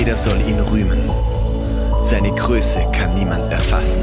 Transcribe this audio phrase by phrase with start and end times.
[0.00, 1.10] jeder soll ihn rühmen.
[2.00, 4.00] Seine Größe kann niemand erfassen.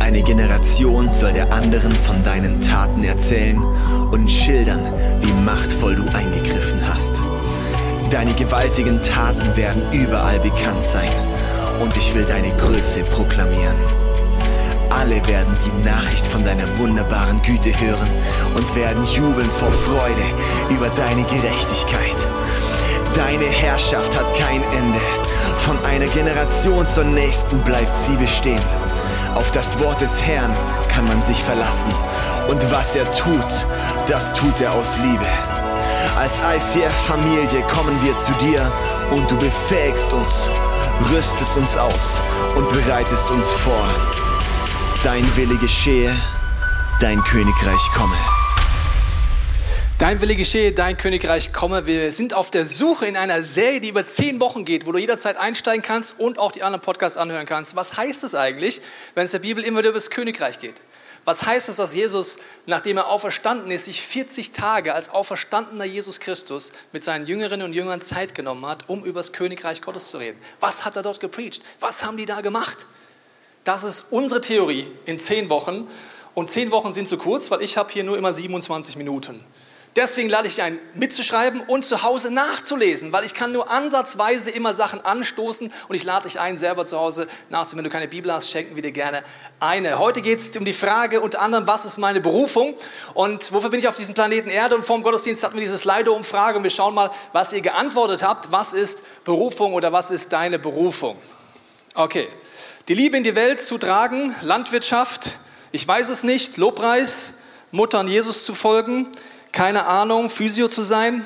[0.00, 3.62] Eine Generation soll der anderen von deinen Taten erzählen
[4.10, 4.80] und schildern,
[5.20, 7.22] wie machtvoll du eingegriffen hast.
[8.10, 11.12] Deine gewaltigen Taten werden überall bekannt sein
[11.80, 13.76] und ich will deine Größe proklamieren.
[14.90, 18.08] Alle werden die Nachricht von deiner wunderbaren Güte hören
[18.56, 20.26] und werden jubeln vor Freude
[20.70, 22.16] über deine Gerechtigkeit.
[23.14, 25.00] Deine Herrschaft hat kein Ende.
[25.58, 28.62] Von einer Generation zur nächsten bleibt sie bestehen.
[29.34, 30.54] Auf das Wort des Herrn
[30.88, 31.92] kann man sich verlassen.
[32.48, 33.66] Und was er tut,
[34.06, 35.26] das tut er aus Liebe.
[36.18, 38.70] Als ICF-Familie kommen wir zu dir
[39.10, 40.48] und du befähigst uns,
[41.12, 42.20] rüstest uns aus
[42.56, 43.86] und bereitest uns vor.
[45.04, 46.14] Dein Wille geschehe,
[47.00, 48.37] dein Königreich komme.
[49.98, 51.86] Dein Wille geschehe, dein Königreich komme.
[51.86, 54.98] Wir sind auf der Suche in einer Serie, die über zehn Wochen geht, wo du
[55.00, 57.74] jederzeit einsteigen kannst und auch die anderen Podcasts anhören kannst.
[57.74, 58.80] Was heißt es eigentlich,
[59.16, 60.76] wenn es der Bibel immer wieder über das Königreich geht?
[61.24, 66.20] Was heißt es, dass Jesus, nachdem er auferstanden ist, sich 40 Tage als auferstandener Jesus
[66.20, 70.18] Christus mit seinen Jüngerinnen und Jüngern Zeit genommen hat, um über das Königreich Gottes zu
[70.18, 70.40] reden?
[70.60, 71.60] Was hat er dort gepreacht?
[71.80, 72.86] Was haben die da gemacht?
[73.64, 75.88] Das ist unsere Theorie in zehn Wochen.
[76.34, 79.44] Und zehn Wochen sind zu kurz, weil ich habe hier nur immer 27 Minuten.
[79.96, 84.50] Deswegen lade ich dich ein, mitzuschreiben und zu Hause nachzulesen, weil ich kann nur ansatzweise
[84.50, 87.78] immer Sachen anstoßen und ich lade dich ein, selber zu Hause nachzulesen.
[87.78, 89.24] Wenn du keine Bibel hast, schenken wir dir gerne
[89.58, 89.98] eine.
[89.98, 92.74] Heute geht es um die Frage unter anderem, was ist meine Berufung
[93.14, 94.76] und wofür bin ich auf diesem Planeten Erde?
[94.76, 98.22] Und vor dem Gottesdienst hatten wir diese Slido-Umfrage und wir schauen mal, was ihr geantwortet
[98.22, 98.52] habt.
[98.52, 101.16] Was ist Berufung oder was ist deine Berufung?
[101.94, 102.28] Okay,
[102.86, 105.32] die Liebe in die Welt zu tragen, Landwirtschaft,
[105.72, 107.34] ich weiß es nicht, Lobpreis,
[107.70, 109.08] Mutter an Jesus zu folgen,
[109.52, 111.24] keine Ahnung, Physio zu sein,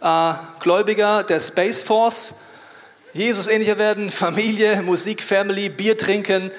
[0.00, 2.34] äh, Gläubiger der Space Force,
[3.12, 6.50] Jesus ähnlicher werden, Familie, Musik, Family, Bier trinken,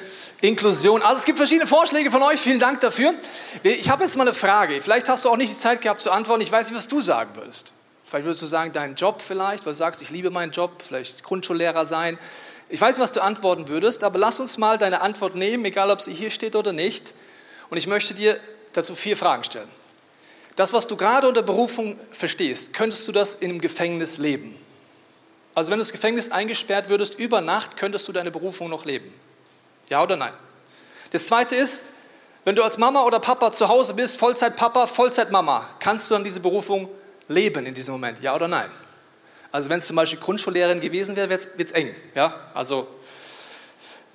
[0.42, 1.02] Inklusion.
[1.02, 3.14] Also es gibt verschiedene Vorschläge von euch, vielen Dank dafür.
[3.64, 6.12] Ich habe jetzt mal eine Frage, vielleicht hast du auch nicht die Zeit gehabt zu
[6.12, 7.74] antworten, ich weiß nicht, was du sagen würdest.
[8.06, 11.24] Vielleicht würdest du sagen, deinen Job vielleicht, weil du sagst, ich liebe meinen Job, vielleicht
[11.24, 12.20] Grundschullehrer sein.
[12.70, 15.90] Ich weiß nicht, was du antworten würdest, aber lass uns mal deine Antwort nehmen, egal
[15.90, 17.14] ob sie hier steht oder nicht.
[17.70, 18.40] Und ich möchte dir
[18.74, 19.68] dazu vier Fragen stellen.
[20.56, 24.56] Das, was du gerade unter Berufung verstehst, könntest du das in einem Gefängnis leben?
[25.54, 29.14] Also wenn du das Gefängnis eingesperrt würdest über Nacht, könntest du deine Berufung noch leben?
[29.90, 30.34] Ja oder nein?
[31.12, 31.84] Das Zweite ist,
[32.44, 36.40] wenn du als Mama oder Papa zu Hause bist, Vollzeit-Papa, Vollzeit-Mama, kannst du dann diese
[36.40, 36.90] Berufung
[37.28, 38.22] leben in diesem Moment?
[38.22, 38.70] Ja oder nein?
[39.52, 41.96] Also wenn es zum Beispiel Grundschullehrerin gewesen wäre, wird es eng.
[42.14, 42.34] Ja?
[42.54, 42.88] Also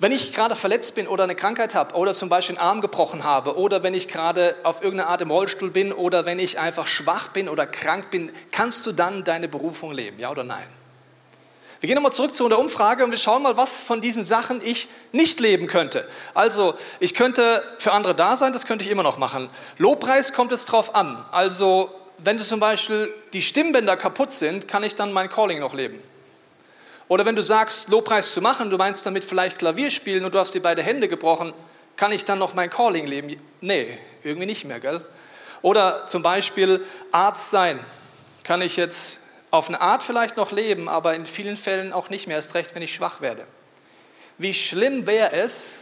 [0.01, 3.23] wenn ich gerade verletzt bin oder eine Krankheit habe oder zum Beispiel einen Arm gebrochen
[3.23, 6.87] habe oder wenn ich gerade auf irgendeine Art im Rollstuhl bin oder wenn ich einfach
[6.87, 10.65] schwach bin oder krank bin, kannst du dann deine Berufung leben, ja oder nein?
[11.81, 14.59] Wir gehen nochmal zurück zu der Umfrage und wir schauen mal, was von diesen Sachen
[14.65, 16.07] ich nicht leben könnte.
[16.33, 19.51] Also, ich könnte für andere da sein, das könnte ich immer noch machen.
[19.77, 21.23] Lobpreis kommt es drauf an.
[21.31, 25.99] Also, wenn zum Beispiel die Stimmbänder kaputt sind, kann ich dann mein Calling noch leben.
[27.11, 30.39] Oder wenn du sagst, Lobpreis zu machen, du meinst damit vielleicht Klavier spielen und du
[30.39, 31.53] hast dir beide Hände gebrochen,
[31.97, 33.35] kann ich dann noch mein Calling leben?
[33.59, 35.03] Nee, irgendwie nicht mehr, gell?
[35.61, 37.81] Oder zum Beispiel Arzt sein.
[38.45, 42.27] Kann ich jetzt auf eine Art vielleicht noch leben, aber in vielen Fällen auch nicht
[42.27, 43.45] mehr, erst recht, wenn ich schwach werde.
[44.37, 45.73] Wie schlimm wäre es,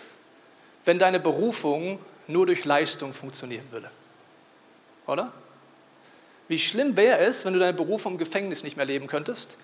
[0.84, 3.92] wenn deine Berufung nur durch Leistung funktionieren würde?
[5.06, 5.32] Oder?
[6.48, 9.60] Wie schlimm wäre es, wenn du deine Berufung im Gefängnis nicht mehr leben könntest,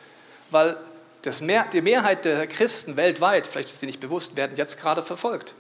[0.51, 0.77] weil
[1.25, 5.01] das Mehr, die Mehrheit der Christen weltweit, vielleicht ist dir nicht bewusst, werden jetzt gerade
[5.01, 5.53] verfolgt.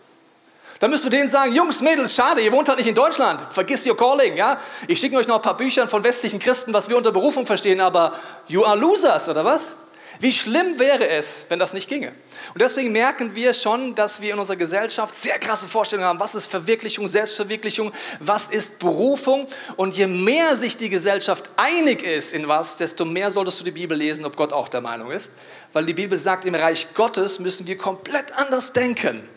[0.79, 3.85] Dann müssen wir denen sagen, Jungs, Mädels, schade, ihr wohnt halt nicht in Deutschland, vergiss
[3.87, 4.59] your calling, ja.
[4.87, 7.81] Ich schicke euch noch ein paar Bücher von westlichen Christen, was wir unter Berufung verstehen,
[7.81, 8.13] aber
[8.47, 9.77] you are losers, oder was?
[10.19, 12.13] Wie schlimm wäre es, wenn das nicht ginge?
[12.53, 16.35] Und deswegen merken wir schon, dass wir in unserer Gesellschaft sehr krasse Vorstellungen haben, was
[16.35, 19.47] ist Verwirklichung, Selbstverwirklichung, was ist Berufung.
[19.75, 23.71] Und je mehr sich die Gesellschaft einig ist in was, desto mehr solltest du die
[23.71, 25.33] Bibel lesen, ob Gott auch der Meinung ist.
[25.73, 29.27] Weil die Bibel sagt, im Reich Gottes müssen wir komplett anders denken.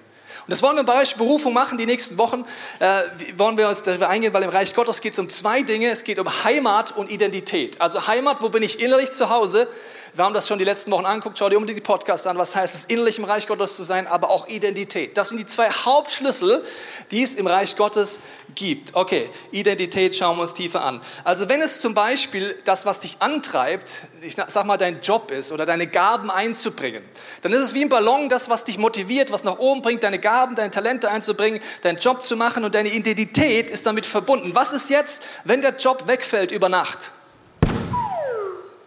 [0.48, 2.42] Und das wollen wir im Bereich Berufung machen, die nächsten Wochen
[2.78, 3.02] äh,
[3.36, 5.90] wollen wir uns darüber eingehen, weil im Reich Gottes geht es um zwei Dinge.
[5.90, 7.78] Es geht um Heimat und Identität.
[7.82, 9.68] Also Heimat, wo bin ich innerlich zu Hause?
[10.14, 11.38] Wir haben das schon die letzten Wochen angeguckt.
[11.38, 12.38] Schau dir unbedingt die Podcasts an.
[12.38, 15.16] Was heißt es, innerlich im Reich Gottes zu sein, aber auch Identität.
[15.16, 16.64] Das sind die zwei Hauptschlüssel,
[17.10, 18.20] die es im Reich Gottes
[18.54, 18.94] gibt.
[18.94, 21.00] Okay, Identität schauen wir uns tiefer an.
[21.24, 25.52] Also wenn es zum Beispiel das, was dich antreibt, ich sag mal dein Job ist
[25.52, 27.02] oder deine Gaben einzubringen,
[27.42, 30.18] dann ist es wie ein Ballon, das, was dich motiviert, was nach oben bringt, deine
[30.18, 34.54] Gaben, deine Talente einzubringen, deinen Job zu machen und deine Identität ist damit verbunden.
[34.54, 37.10] Was ist jetzt, wenn der Job wegfällt über Nacht?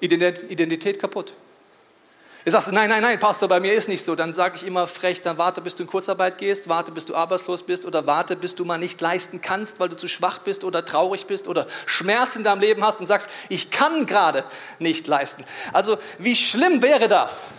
[0.01, 1.33] Identität kaputt.
[2.43, 4.15] Ihr sagst, nein, nein, nein, Pastor, bei mir ist nicht so.
[4.15, 7.15] Dann sage ich immer frech, dann warte, bis du in Kurzarbeit gehst, warte, bis du
[7.15, 10.63] arbeitslos bist oder warte, bis du mal nicht leisten kannst, weil du zu schwach bist
[10.63, 14.43] oder traurig bist oder Schmerz in deinem Leben hast und sagst, ich kann gerade
[14.79, 15.45] nicht leisten.
[15.71, 17.49] Also wie schlimm wäre das,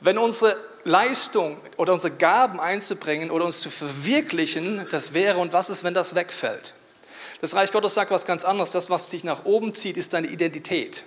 [0.00, 5.70] wenn unsere Leistung oder unsere Gaben einzubringen oder uns zu verwirklichen, das wäre und was
[5.70, 6.74] ist, wenn das wegfällt?
[7.40, 8.72] Das Reich Gottes sagt was ganz anderes.
[8.72, 11.04] Das, was dich nach oben zieht, ist deine Identität.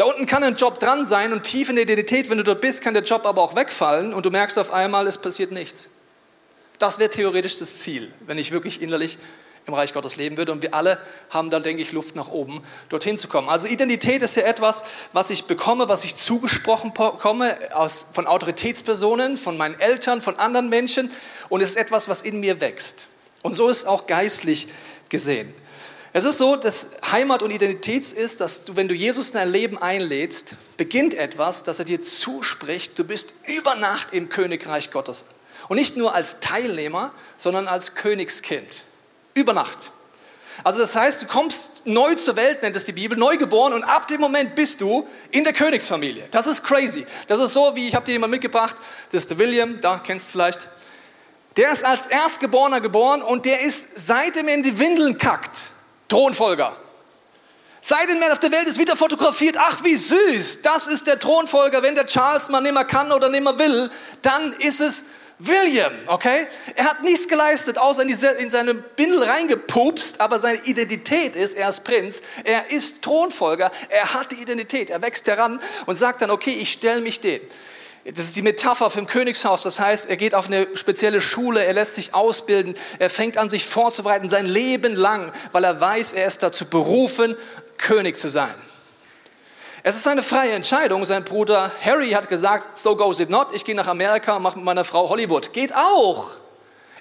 [0.00, 2.62] Da unten kann ein Job dran sein und tief in der Identität, wenn du dort
[2.62, 5.90] bist, kann der Job aber auch wegfallen und du merkst auf einmal, es passiert nichts.
[6.78, 9.18] Das wäre theoretisch das Ziel, wenn ich wirklich innerlich
[9.66, 10.52] im Reich Gottes leben würde.
[10.52, 10.96] Und wir alle
[11.28, 13.50] haben da, denke ich, Luft nach oben, dorthin zu kommen.
[13.50, 19.36] Also Identität ist ja etwas, was ich bekomme, was ich zugesprochen bekomme aus, von Autoritätspersonen,
[19.36, 21.10] von meinen Eltern, von anderen Menschen.
[21.50, 23.08] Und es ist etwas, was in mir wächst.
[23.42, 24.68] Und so ist auch geistlich
[25.10, 25.52] gesehen.
[26.12, 29.52] Es ist so, dass Heimat und Identität ist, dass du, wenn du Jesus in dein
[29.52, 35.26] Leben einlädst, beginnt etwas, dass er dir zuspricht, du bist über Nacht im Königreich Gottes.
[35.68, 38.82] Und nicht nur als Teilnehmer, sondern als Königskind.
[39.34, 39.92] Über Nacht.
[40.64, 43.84] Also das heißt, du kommst neu zur Welt, nennt es die Bibel, neu geboren und
[43.84, 46.26] ab dem Moment bist du in der Königsfamilie.
[46.32, 47.06] Das ist crazy.
[47.28, 48.74] Das ist so, wie ich habe dir jemand mitgebracht,
[49.12, 50.68] das ist der William, da kennst du vielleicht.
[51.56, 55.70] Der ist als Erstgeborener geboren und der ist seitdem in die Windeln kackt
[56.10, 56.76] Thronfolger.
[57.80, 59.56] Seitdem er auf der Welt ist, wieder fotografiert.
[59.58, 60.60] Ach, wie süß.
[60.60, 61.82] Das ist der Thronfolger.
[61.82, 63.90] Wenn der Charles mal nimmer kann oder nimmer will,
[64.20, 65.06] dann ist es
[65.38, 66.46] William, okay?
[66.76, 71.54] Er hat nichts geleistet, außer in, diese, in seine Bindel reingepupst, aber seine Identität ist,
[71.54, 76.20] er ist Prinz, er ist Thronfolger, er hat die Identität, er wächst heran und sagt
[76.20, 77.40] dann, okay, ich stelle mich dem.
[78.04, 79.62] Das ist die Metapher vom Königshaus.
[79.62, 83.50] Das heißt, er geht auf eine spezielle Schule, er lässt sich ausbilden, er fängt an,
[83.50, 87.36] sich vorzubereiten, sein Leben lang, weil er weiß, er ist dazu berufen,
[87.76, 88.54] König zu sein.
[89.82, 91.04] Es ist eine freie Entscheidung.
[91.04, 93.48] Sein Bruder Harry hat gesagt, so goes it not.
[93.54, 95.54] Ich gehe nach Amerika mache mit meiner Frau Hollywood.
[95.54, 96.30] Geht auch.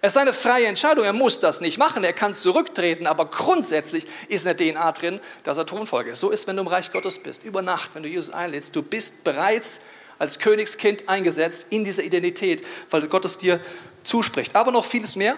[0.02, 1.04] Es ist eine freie Entscheidung.
[1.04, 2.06] Er muss das nicht machen.
[2.06, 3.06] Er kann zurücktreten.
[3.06, 6.22] Aber grundsätzlich ist in der DNA drin, dass er Thronfolger ist.
[6.22, 7.44] So ist, wenn du im Reich Gottes bist.
[7.44, 8.74] Über Nacht, wenn du Jesus einlädst.
[8.78, 9.82] Du bist bereits
[10.20, 13.60] als Königskind eingesetzt in dieser Identität, weil Gott es dir
[14.04, 14.56] zuspricht.
[14.56, 15.34] Aber noch vieles mehr.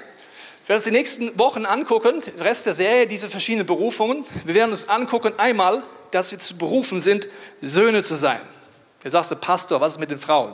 [0.66, 4.26] Wir werden uns die nächsten Wochen angucken, den Rest der Serie, diese verschiedenen Berufungen.
[4.46, 5.82] Wir werden uns angucken, einmal,
[6.12, 7.28] dass wir zu berufen sind,
[7.62, 8.40] Söhne zu sein.
[9.04, 10.54] Jetzt sagst du, Pastor, was ist mit den Frauen?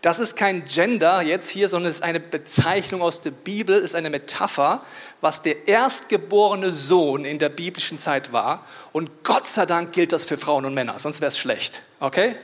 [0.00, 3.96] Das ist kein Gender jetzt hier, sondern es ist eine Bezeichnung aus der Bibel, ist
[3.96, 4.82] eine Metapher,
[5.20, 8.64] was der erstgeborene Sohn in der biblischen Zeit war.
[8.92, 11.82] Und Gott sei Dank gilt das für Frauen und Männer, sonst wäre es schlecht.
[11.98, 12.36] Okay?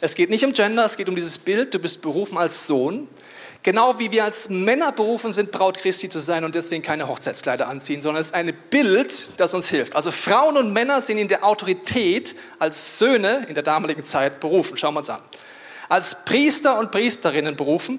[0.00, 3.08] Es geht nicht um Gender, es geht um dieses Bild, du bist berufen als Sohn.
[3.62, 7.66] Genau wie wir als Männer berufen sind, Braut Christi zu sein und deswegen keine Hochzeitskleider
[7.66, 9.96] anziehen, sondern es ist ein Bild, das uns hilft.
[9.96, 14.76] Also Frauen und Männer sind in der Autorität als Söhne in der damaligen Zeit berufen.
[14.76, 15.20] Schauen wir uns an.
[15.88, 17.98] Als Priester und Priesterinnen berufen,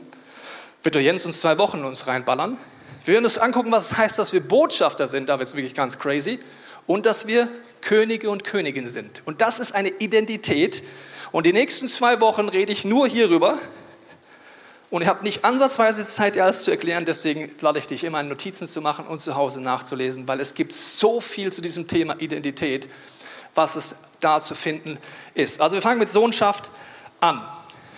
[0.84, 2.58] wird der Jens uns zwei Wochen uns reinballern.
[3.04, 5.76] Wir werden uns angucken, was es heißt, dass wir Botschafter sind, da wird es wirklich
[5.76, 6.40] ganz crazy,
[6.86, 7.50] und dass wir
[7.82, 9.22] Könige und Königinnen sind.
[9.26, 10.84] Und das ist eine Identität,
[11.32, 13.58] und die nächsten zwei Wochen rede ich nur hierüber.
[14.90, 17.04] Und ich habe nicht ansatzweise Zeit, dir alles zu erklären.
[17.06, 20.72] Deswegen lade ich dich immer, Notizen zu machen und zu Hause nachzulesen, weil es gibt
[20.72, 22.88] so viel zu diesem Thema Identität,
[23.54, 24.98] was es da zu finden
[25.34, 25.62] ist.
[25.62, 26.70] Also wir fangen mit Sohnschaft
[27.20, 27.46] an.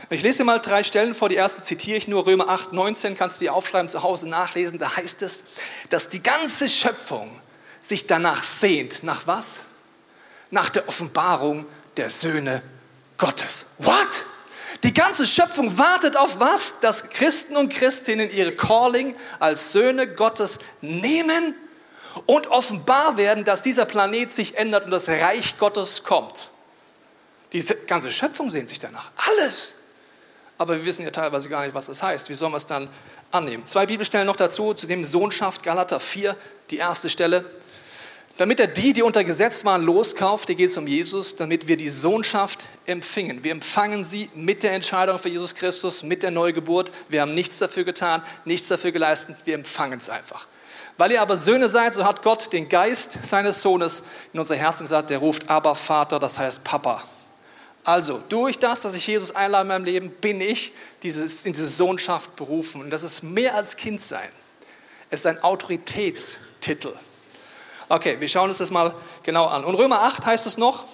[0.09, 1.29] Ich lese dir mal drei Stellen vor.
[1.29, 4.79] Die erste zitiere ich nur, Römer 8, 19, kannst du dir aufschreiben, zu Hause nachlesen.
[4.79, 5.45] Da heißt es,
[5.89, 7.29] dass die ganze Schöpfung
[7.83, 9.03] sich danach sehnt.
[9.03, 9.65] Nach was?
[10.49, 11.67] Nach der Offenbarung
[11.97, 12.63] der Söhne
[13.19, 13.67] Gottes.
[13.77, 14.07] What?
[14.83, 16.79] Die ganze Schöpfung wartet auf was?
[16.79, 21.53] Dass Christen und Christinnen ihre Calling als Söhne Gottes nehmen
[22.25, 26.49] und offenbar werden, dass dieser Planet sich ändert und das Reich Gottes kommt.
[27.53, 29.11] Die ganze Schöpfung sehnt sich danach.
[29.27, 29.75] Alles.
[30.57, 32.29] Aber wir wissen ja teilweise gar nicht, was das heißt.
[32.29, 32.89] Wie sollen wir es dann
[33.31, 33.65] annehmen?
[33.65, 36.35] Zwei Bibelstellen noch dazu, zu dem Sohnschaft, Galater 4,
[36.69, 37.45] die erste Stelle
[38.39, 41.75] damit er die, die unter Gesetz waren, loskauft, hier geht es um Jesus, damit wir
[41.75, 43.43] die Sohnschaft empfingen.
[43.43, 46.93] Wir empfangen sie mit der Entscheidung für Jesus Christus, mit der Neugeburt.
[47.09, 50.47] Wir haben nichts dafür getan, nichts dafür geleistet, wir empfangen es einfach.
[50.95, 54.83] Weil ihr aber Söhne seid, so hat Gott den Geist seines Sohnes in unser Herzen
[54.83, 57.03] gesagt, der ruft aber Vater, das heißt Papa.
[57.83, 60.71] Also, durch das, dass ich Jesus einlade in meinem Leben, bin ich
[61.03, 62.79] dieses, in diese Sohnschaft berufen.
[62.79, 64.29] Und das ist mehr als Kind sein.
[65.09, 66.93] Es ist ein Autoritätstitel.
[67.91, 68.93] Okay, wir schauen uns das mal
[69.23, 69.65] genau an.
[69.65, 70.85] Und Römer 8 heißt es noch,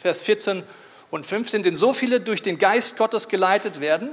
[0.00, 0.62] Vers 14
[1.10, 4.08] und 15, denn so viele durch den Geist Gottes geleitet werden.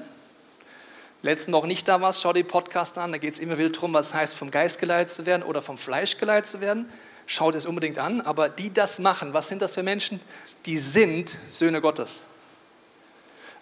[1.21, 3.93] Letzten noch nicht da was, schau die Podcast an, da geht es immer wieder darum,
[3.93, 6.91] was heißt vom Geist geleitet zu werden oder vom Fleisch geleitet zu werden.
[7.25, 10.19] Schaut es unbedingt an, aber die das machen, was sind das für Menschen?
[10.65, 12.19] Die sind Söhne Gottes.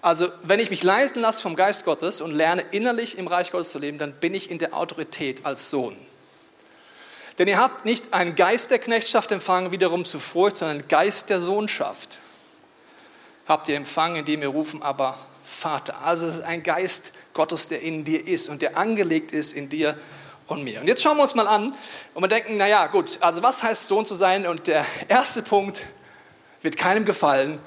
[0.02, 3.72] Also, wenn ich mich leiten lasse vom Geist Gottes und lerne innerlich im Reich Gottes
[3.72, 5.96] zu leben, dann bin ich in der Autorität als Sohn.
[7.38, 11.30] Denn ihr habt nicht einen Geist der Knechtschaft empfangen, wiederum zu Furcht, sondern einen Geist
[11.30, 12.18] der Sohnschaft.
[13.48, 16.02] Habt ihr empfangen, indem ihr rufen, aber Vater.
[16.04, 19.70] Also es ist ein Geist Gottes, der in dir ist und der angelegt ist in
[19.70, 19.98] dir
[20.48, 20.82] und mir.
[20.82, 21.76] Und jetzt schauen wir uns mal an
[22.14, 24.48] und wir denken, naja gut, also was heißt Sohn zu sein?
[24.48, 25.86] Und der erste Punkt
[26.62, 27.60] wird keinem gefallen,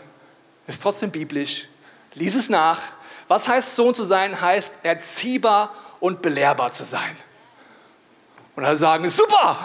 [0.67, 1.69] ist trotzdem biblisch.
[2.15, 2.81] Lies es nach.
[3.29, 4.41] Was heißt Sohn zu sein?
[4.41, 7.17] Heißt erziehbar und belehrbar zu sein.
[8.57, 9.57] Und alle sagen, super!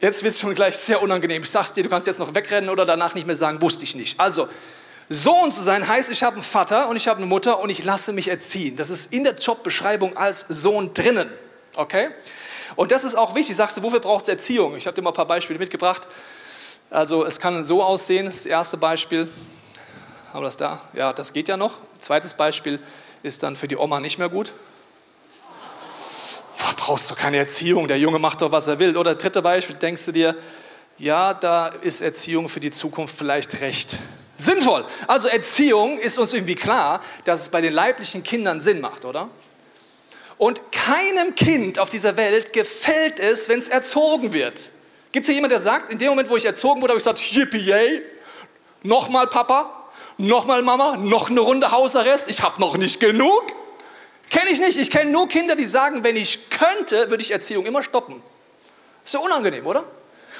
[0.00, 1.42] Jetzt wird es schon gleich sehr unangenehm.
[1.42, 3.94] Ich sag's dir, du kannst jetzt noch wegrennen oder danach nicht mehr sagen, wusste ich
[3.94, 4.18] nicht.
[4.18, 4.48] Also,
[5.08, 7.84] Sohn zu sein heißt, ich habe einen Vater und ich habe eine Mutter und ich
[7.84, 8.76] lasse mich erziehen.
[8.76, 11.30] Das ist in der Jobbeschreibung als Sohn drinnen.
[11.76, 12.08] Okay?
[12.74, 13.54] Und das ist auch wichtig.
[13.54, 14.76] Sagst du, wofür braucht es Erziehung?
[14.76, 16.08] Ich habe dir mal ein paar Beispiele mitgebracht.
[16.90, 18.26] Also, es kann so aussehen.
[18.26, 19.28] Das erste Beispiel.
[20.32, 20.80] Haben wir das da?
[20.94, 21.74] Ja, das geht ja noch.
[22.00, 22.80] Zweites Beispiel
[23.22, 24.52] ist dann für die Oma nicht mehr gut
[26.76, 28.96] brauchst doch keine Erziehung, der Junge macht doch, was er will.
[28.96, 30.36] Oder dritte Beispiel, denkst du dir,
[30.98, 33.98] ja, da ist Erziehung für die Zukunft vielleicht recht
[34.36, 34.84] sinnvoll.
[35.06, 39.28] Also Erziehung ist uns irgendwie klar, dass es bei den leiblichen Kindern Sinn macht, oder?
[40.38, 44.70] Und keinem Kind auf dieser Welt gefällt es, wenn es erzogen wird.
[45.12, 47.04] Gibt es hier jemanden, der sagt, in dem Moment, wo ich erzogen wurde, habe ich
[47.04, 48.02] gesagt, yippie yay,
[48.82, 53.42] nochmal Papa, nochmal Mama, noch eine Runde Hausarrest, ich habe noch nicht genug.
[54.32, 54.78] Kenne ich nicht.
[54.78, 58.22] Ich kenne nur Kinder, die sagen, wenn ich könnte, würde ich Erziehung immer stoppen.
[59.04, 59.84] Ist ja unangenehm, oder?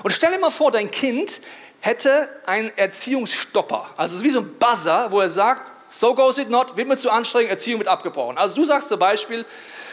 [0.03, 1.43] Und stell dir mal vor, dein Kind
[1.81, 3.91] hätte einen Erziehungsstopper.
[3.99, 7.11] Also wie so ein Buzzer, wo er sagt, so goes it not, wird mir zu
[7.11, 8.39] anstrengend, Erziehung wird abgebrochen.
[8.39, 9.45] Also du sagst zum Beispiel,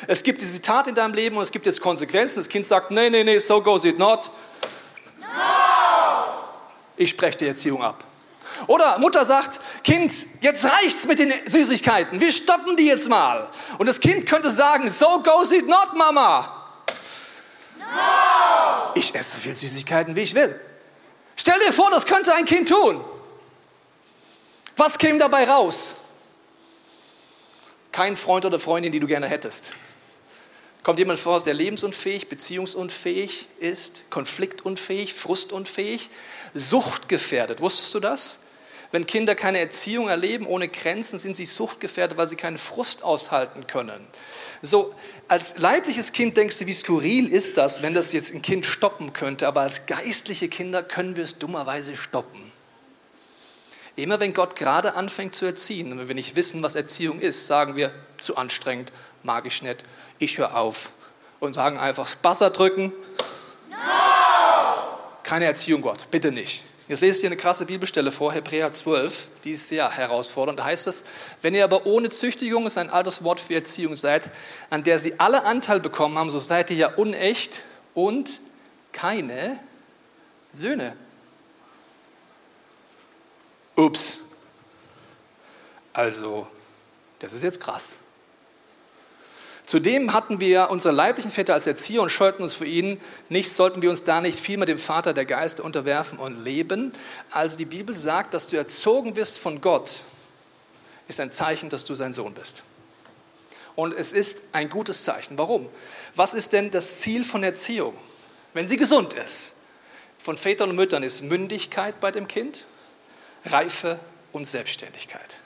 [0.08, 2.40] es gibt diese Tat in deinem Leben und es gibt jetzt Konsequenzen.
[2.40, 4.30] Das Kind sagt, nee, nee, nee, so goes it not.
[5.20, 5.28] No!
[6.96, 8.02] Ich spreche die Erziehung ab.
[8.68, 13.50] Oder Mutter sagt, Kind, jetzt reicht's mit den Süßigkeiten, wir stoppen die jetzt mal.
[13.78, 16.56] Und das Kind könnte sagen, so goes it not, Mama.
[17.78, 17.86] No.
[18.96, 20.60] Ich esse so viel Süßigkeiten, wie ich will.
[21.36, 23.04] Stell dir vor, das könnte ein Kind tun.
[24.76, 25.96] Was käme dabei raus?
[27.92, 29.74] Kein Freund oder Freundin, die du gerne hättest.
[30.84, 36.10] Kommt jemand vor, der lebensunfähig, beziehungsunfähig ist, konfliktunfähig, frustunfähig,
[36.54, 37.62] suchtgefährdet?
[37.62, 38.42] Wusstest du das?
[38.92, 43.68] Wenn Kinder keine Erziehung erleben ohne Grenzen, sind sie suchtgefährdet, weil sie keinen Frust aushalten
[43.68, 44.06] können.
[44.64, 44.94] So,
[45.28, 49.14] als leibliches Kind denkst du, wie skurril ist das, wenn das jetzt ein Kind stoppen
[49.14, 52.52] könnte, aber als geistliche Kinder können wir es dummerweise stoppen.
[53.96, 57.46] Immer wenn Gott gerade anfängt zu erziehen und wenn wir nicht wissen, was Erziehung ist,
[57.46, 58.92] sagen wir, zu anstrengend,
[59.24, 59.84] mag ich nicht,
[60.18, 60.90] ich höre auf
[61.40, 62.92] und sagen einfach, Buzzer drücken.
[63.70, 63.78] No!
[65.24, 66.64] Keine Erziehung, Gott, bitte nicht.
[66.90, 70.58] Jetzt lest ihr eine krasse Bibelstelle vor, Hebräer 12, die ist sehr herausfordernd.
[70.58, 71.06] Da heißt es,
[71.44, 74.32] wenn ihr aber ohne Züchtigung, ist ein altes Wort für Erziehung seid,
[74.72, 77.62] an der sie alle Anteil bekommen haben, so seid ihr ja unecht
[77.94, 78.42] und
[78.92, 79.60] keine
[80.52, 80.96] Söhne.
[83.76, 84.38] Ups.
[85.94, 86.48] Also,
[87.20, 87.98] das ist jetzt krass.
[89.70, 93.00] Zudem hatten wir unsere leiblichen Väter als Erzieher und scheuten uns für ihn
[93.30, 96.92] nicht, sollten wir uns da nicht vielmehr dem Vater der Geister unterwerfen und leben.
[97.30, 100.06] Also die Bibel sagt, dass du erzogen wirst von Gott,
[101.08, 102.64] ist ein Zeichen, dass du sein Sohn bist.
[103.76, 105.38] Und es ist ein gutes Zeichen.
[105.38, 105.70] Warum?
[106.16, 107.94] Was ist denn das Ziel von Erziehung?
[108.56, 109.54] Wenn sie gesund ist.
[110.18, 112.66] Von Vätern und Müttern ist Mündigkeit bei dem Kind,
[113.46, 114.00] Reife
[114.32, 115.38] und Selbstständigkeit.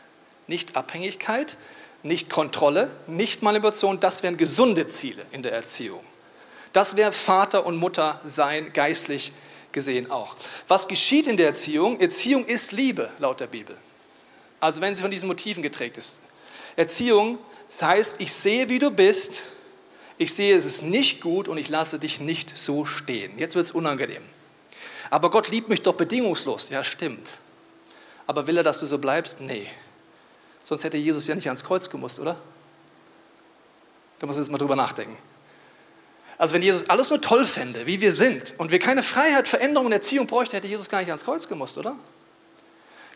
[0.47, 1.57] Nicht Abhängigkeit,
[2.03, 6.03] nicht Kontrolle, nicht Manipulation, das wären gesunde Ziele in der Erziehung.
[6.73, 9.31] Das wäre Vater und Mutter sein, geistlich
[9.71, 10.35] gesehen auch.
[10.67, 11.99] Was geschieht in der Erziehung?
[11.99, 13.77] Erziehung ist Liebe, laut der Bibel.
[14.59, 16.21] Also wenn sie von diesen Motiven geträgt ist.
[16.75, 17.39] Erziehung
[17.73, 19.41] das heißt, ich sehe, wie du bist,
[20.19, 23.35] ich sehe, es ist nicht gut und ich lasse dich nicht so stehen.
[23.39, 24.21] Jetzt wird es unangenehm.
[25.09, 26.69] Aber Gott liebt mich doch bedingungslos.
[26.69, 27.39] Ja, stimmt.
[28.27, 29.41] Aber will er, dass du so bleibst?
[29.41, 29.65] Nee.
[30.63, 32.37] Sonst hätte Jesus ja nicht ans Kreuz gemusst, oder?
[34.19, 35.15] Da muss man jetzt mal drüber nachdenken.
[36.37, 39.87] Also wenn Jesus alles nur toll fände, wie wir sind, und wir keine Freiheit, Veränderung
[39.87, 41.95] und Erziehung bräuchte, hätte Jesus gar nicht ans Kreuz gemusst, oder?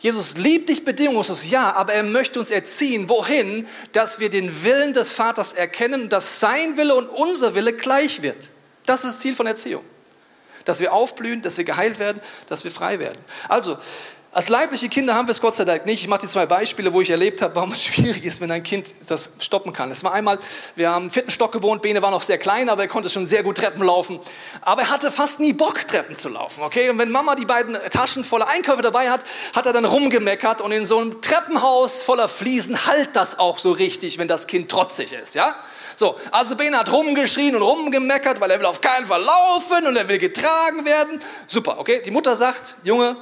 [0.00, 3.08] Jesus liebt dich bedingungslos, ja, aber er möchte uns erziehen.
[3.08, 3.66] Wohin?
[3.92, 8.50] Dass wir den Willen des Vaters erkennen, dass sein Wille und unser Wille gleich wird.
[8.86, 9.84] Das ist das Ziel von Erziehung.
[10.64, 13.18] Dass wir aufblühen, dass wir geheilt werden, dass wir frei werden.
[13.48, 13.76] Also,
[14.30, 16.02] Als leibliche Kinder haben wir es Gott sei Dank nicht.
[16.02, 18.62] Ich mache die zwei Beispiele, wo ich erlebt habe, warum es schwierig ist, wenn ein
[18.62, 19.90] Kind das stoppen kann.
[19.90, 20.38] Es war einmal,
[20.76, 23.24] wir haben im vierten Stock gewohnt, Bene war noch sehr klein, aber er konnte schon
[23.24, 24.20] sehr gut Treppen laufen.
[24.60, 26.62] Aber er hatte fast nie Bock, Treppen zu laufen.
[26.62, 26.90] Okay?
[26.90, 30.60] Und wenn Mama die beiden Taschen voller Einkäufe dabei hat, hat er dann rumgemeckert.
[30.60, 34.70] Und in so einem Treppenhaus voller Fliesen halt das auch so richtig, wenn das Kind
[34.70, 35.36] trotzig ist.
[35.36, 35.54] Ja?
[35.96, 39.96] So, also Bene hat rumgeschrien und rumgemeckert, weil er will auf keinen Fall laufen und
[39.96, 41.18] er will getragen werden.
[41.46, 42.02] Super, okay?
[42.04, 43.16] Die Mutter sagt, Junge,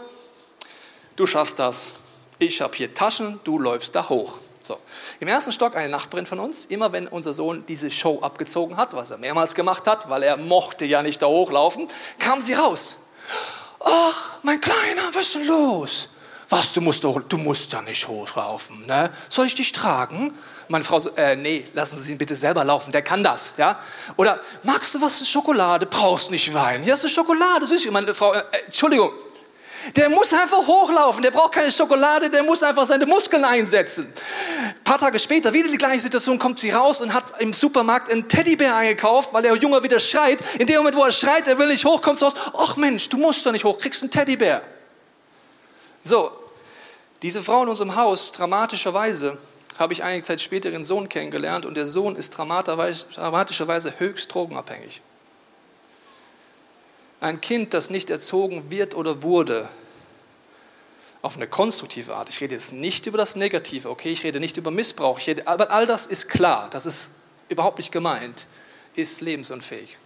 [1.17, 1.95] du schaffst das.
[2.39, 4.39] Ich habe hier Taschen, du läufst da hoch.
[4.63, 4.79] So.
[5.21, 8.95] Im ersten Stock eine Nachbarin von uns, immer wenn unser Sohn diese Show abgezogen hat,
[8.95, 12.99] was er mehrmals gemacht hat, weil er mochte ja nicht da hochlaufen, kam sie raus.
[13.81, 16.09] Ach, mein Kleiner, was ist denn los?
[16.49, 19.11] Was, du musst, doch, du musst da nicht hochlaufen, ne?
[19.29, 20.33] Soll ich dich tragen?
[20.69, 23.81] Meine Frau so, äh, nee, lassen Sie ihn bitte selber laufen, der kann das, ja?
[24.17, 25.87] Oder, magst du was, Schokolade?
[25.87, 26.85] Brauchst nicht weinen.
[26.85, 27.91] Hier hast du Schokolade, süß.
[27.91, 29.11] Meine Frau, äh, Entschuldigung,
[29.95, 34.07] der muss einfach hochlaufen, der braucht keine Schokolade, der muss einfach seine Muskeln einsetzen.
[34.07, 38.11] Ein paar Tage später, wieder die gleiche Situation, kommt sie raus und hat im Supermarkt
[38.11, 40.39] einen Teddybär eingekauft, weil der Junge wieder schreit.
[40.59, 43.09] In dem Moment, wo er schreit, er will nicht hoch, kommt sie raus, ach Mensch,
[43.09, 44.63] du musst doch nicht hoch, kriegst einen Teddybär.
[46.03, 46.33] So,
[47.23, 49.39] diese Frau in unserem Haus, dramatischerweise,
[49.79, 55.03] habe ich einige Zeit später ihren Sohn kennengelernt und der Sohn ist dramatischerweise höchst drogenabhängig.
[57.21, 59.69] Ein Kind, das nicht erzogen wird oder wurde,
[61.23, 62.29] auf eine konstruktive Art.
[62.29, 64.13] Ich rede jetzt nicht über das Negative, okay?
[64.13, 65.19] Ich rede nicht über Missbrauch.
[65.27, 67.17] Rede, aber all das ist klar, das ist
[67.49, 68.47] überhaupt nicht gemeint,
[68.95, 69.99] ist lebensunfähig.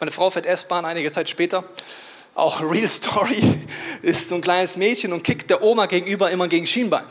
[0.00, 1.64] Meine Frau fährt S-Bahn einige Zeit später.
[2.34, 3.42] Auch Real Story
[4.02, 7.04] ist so ein kleines Mädchen und kickt der Oma gegenüber immer gegen Schienbein.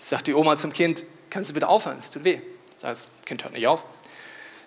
[0.00, 2.40] Sagt die Oma zum Kind, kannst du bitte aufhören, es tut weh.
[2.80, 3.84] Das Kind hört nicht auf.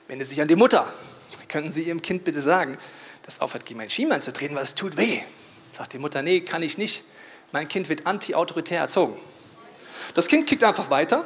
[0.08, 0.92] Wendet sich an die Mutter.
[1.50, 2.78] Können Sie Ihrem Kind bitte sagen,
[3.28, 5.20] das aufhört, gegen mein Schienbein zu treten, weil es tut weh.
[5.74, 7.04] Sagt die Mutter, nee, kann ich nicht.
[7.52, 9.20] Mein Kind wird anti-autoritär erzogen.
[10.16, 11.26] Das Kind kickt einfach weiter.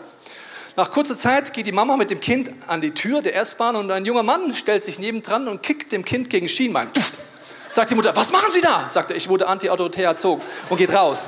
[0.75, 3.91] Nach kurzer Zeit geht die Mama mit dem Kind an die Tür der S-Bahn und
[3.91, 6.89] ein junger Mann stellt sich nebendran und kickt dem Kind gegen Schienbein.
[7.69, 8.89] Sagt die Mutter, was machen Sie da?
[8.89, 11.27] Sagt er, ich wurde anti-autoritär erzogen und geht raus.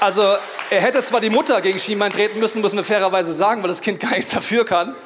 [0.00, 0.22] Also
[0.70, 3.82] er hätte zwar die Mutter gegen Schienbein treten müssen, muss man fairerweise sagen, weil das
[3.82, 4.96] Kind gar nichts dafür kann.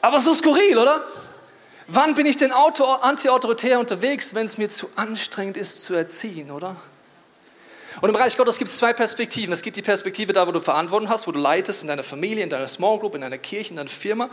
[0.00, 1.00] Aber so skurril, oder?
[1.88, 6.76] Wann bin ich denn anti-autoritär unterwegs, wenn es mir zu anstrengend ist zu erziehen, oder?
[8.00, 9.52] Und im Reich Gottes gibt es zwei Perspektiven.
[9.52, 12.42] Es gibt die Perspektive da, wo du Verantwortung hast, wo du leitest in deiner Familie,
[12.42, 14.28] in deiner Small Group, in deiner Kirche, in deiner Firma.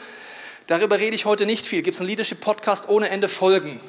[0.68, 1.82] Darüber rede ich heute nicht viel.
[1.82, 3.80] Gibt es einen Leadership-Podcast ohne Ende Folgen.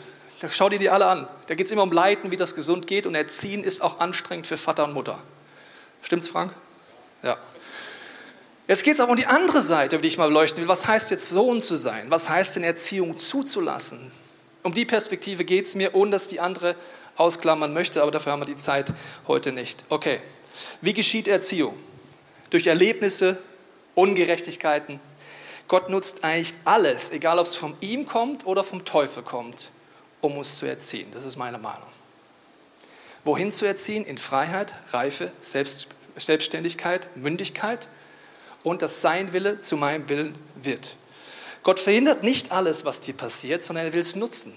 [0.41, 1.27] Da schau dir die alle an.
[1.47, 3.07] Da geht es immer um Leiten, wie das gesund geht.
[3.07, 5.21] Und Erziehen ist auch anstrengend für Vater und Mutter.
[6.03, 6.53] Stimmt's, Frank?
[7.23, 7.39] Ja.
[8.67, 10.69] Jetzt geht es aber um die andere Seite, über die ich mal beleuchten will.
[10.69, 12.07] Was heißt jetzt Sohn zu sein?
[12.09, 14.11] Was heißt denn Erziehung zuzulassen?
[14.63, 16.75] Um die Perspektive geht es mir, ohne dass die andere
[17.17, 18.87] ausklammern möchte, aber dafür haben wir die Zeit
[19.29, 19.85] heute nicht.
[19.91, 20.19] Okay,
[20.81, 21.77] wie geschieht Erziehung?
[22.49, 23.37] Durch Erlebnisse,
[23.95, 24.99] Ungerechtigkeiten.
[25.69, 29.71] Gott nutzt eigentlich alles, egal ob es von ihm kommt oder vom Teufel kommt,
[30.23, 31.09] um uns zu erziehen.
[31.13, 31.89] Das ist meine Meinung.
[33.25, 34.05] Wohin zu erziehen?
[34.05, 37.89] In Freiheit, Reife, Selbst, Selbstständigkeit, Mündigkeit
[38.65, 40.97] und dass sein Wille zu meinem Willen wird.
[41.63, 44.53] Gott verhindert nicht alles, was dir passiert, sondern er will es nutzen.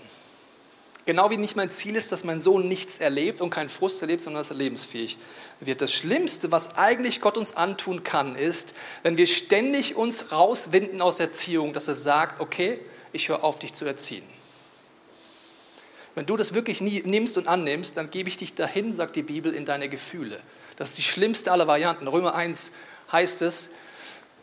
[1.06, 4.22] Genau wie nicht mein Ziel ist, dass mein Sohn nichts erlebt und keinen Frust erlebt,
[4.22, 5.18] sondern dass er lebensfähig
[5.62, 5.80] wird.
[5.80, 11.22] Das Schlimmste, was eigentlich Gott uns antun kann, ist, wenn wir ständig uns rauswinden aus
[11.22, 12.80] Erziehung, dass er sagt, okay,
[13.14, 14.24] ich höre auf, dich zu erziehen.
[16.14, 19.24] Wenn du das wirklich nie nimmst und annimmst, dann gebe ich dich dahin, sagt die
[19.24, 20.42] Bibel, in deine Gefühle.
[20.76, 22.08] Das ist die schlimmste aller Varianten.
[22.08, 22.74] Römer 1
[23.12, 23.76] heißt es,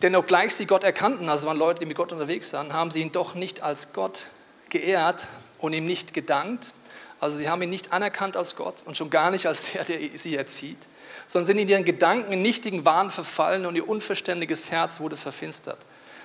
[0.03, 3.01] denn obgleich sie Gott erkannten, also waren Leute, die mit Gott unterwegs waren, haben sie
[3.01, 4.27] ihn doch nicht als Gott
[4.71, 5.27] geehrt
[5.61, 6.73] und ihm nicht gedankt.
[7.21, 9.99] Also sie haben ihn nicht anerkannt als Gott und schon gar nicht als der, der
[10.15, 10.79] sie erzieht,
[11.27, 15.79] sondern sind in ihren Gedanken in nichtigen Wahn verfallen und ihr unverständiges Herz wurde verfinstert.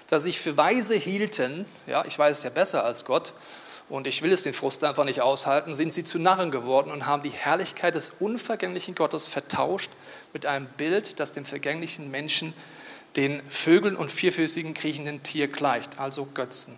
[0.07, 3.33] Da sie sich für weise hielten, ja, ich weiß es ja besser als Gott
[3.87, 7.05] und ich will es den Frust einfach nicht aushalten, sind sie zu Narren geworden und
[7.05, 9.91] haben die Herrlichkeit des unvergänglichen Gottes vertauscht
[10.33, 12.53] mit einem Bild, das dem vergänglichen Menschen
[13.15, 16.77] den Vögeln und vierfüßigen kriechenden Tier gleicht, also Götzen.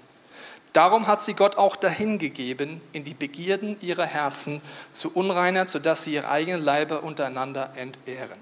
[0.74, 6.14] Darum hat sie Gott auch dahingegeben in die Begierden ihrer Herzen zu Unreinheit, sodass sie
[6.14, 8.40] ihre eigenen Leiber untereinander entehren.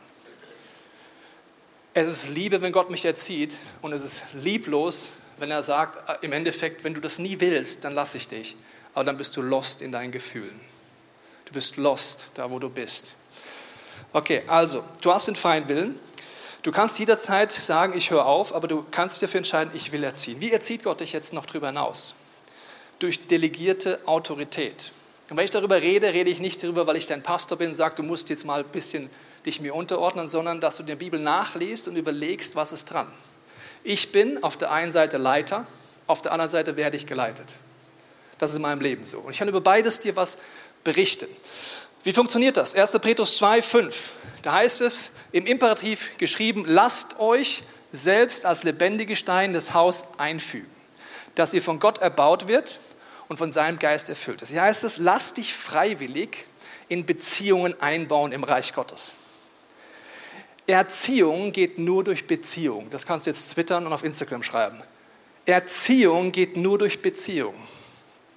[1.95, 6.23] Es ist Liebe, wenn Gott mich erzieht, und es ist lieblos, wenn er sagt, äh,
[6.23, 8.55] im Endeffekt, wenn du das nie willst, dann lasse ich dich.
[8.93, 10.59] Aber dann bist du lost in deinen Gefühlen.
[11.45, 13.15] Du bist lost da, wo du bist.
[14.13, 15.99] Okay, also, du hast den Feindwillen.
[16.61, 20.03] Du kannst jederzeit sagen, ich höre auf, aber du kannst dich dafür entscheiden, ich will
[20.03, 20.41] erziehen.
[20.41, 22.15] Wie erzieht Gott dich jetzt noch darüber hinaus?
[22.99, 24.91] Durch delegierte Autorität.
[25.29, 27.75] Und wenn ich darüber rede, rede ich nicht darüber, weil ich dein Pastor bin und
[27.75, 29.09] sage, du musst jetzt mal ein bisschen
[29.45, 33.07] dich mir unterordnen, sondern dass du die Bibel nachliest und überlegst, was ist dran.
[33.83, 35.65] Ich bin auf der einen Seite Leiter,
[36.07, 37.55] auf der anderen Seite werde ich geleitet.
[38.37, 39.19] Das ist in meinem Leben so.
[39.19, 40.39] Und ich kann über beides dir was
[40.83, 41.27] berichten.
[42.03, 42.75] Wie funktioniert das?
[42.75, 42.99] 1.
[42.99, 44.13] Petrus 2, 5.
[44.41, 50.69] Da heißt es im Imperativ geschrieben, lasst euch selbst als lebendige Steine das Haus einfügen,
[51.35, 52.79] dass ihr von Gott erbaut wird
[53.27, 54.49] und von seinem Geist erfüllt ist.
[54.49, 56.45] Hier heißt es, lasst dich freiwillig
[56.87, 59.15] in Beziehungen einbauen im Reich Gottes.
[60.67, 62.89] Erziehung geht nur durch Beziehung.
[62.91, 64.79] Das kannst du jetzt twittern und auf Instagram schreiben.
[65.45, 67.55] Erziehung geht nur durch Beziehung.